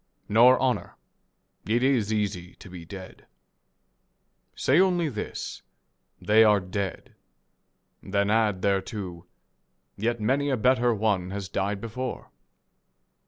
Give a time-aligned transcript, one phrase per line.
[0.27, 0.95] Nor honour.
[1.67, 3.27] It is easy to be dead.
[4.55, 5.61] Say only this,"
[6.29, 7.13] They are dead."
[8.01, 9.27] Then add thereto,"
[9.99, 12.31] Yet many a better one has died before."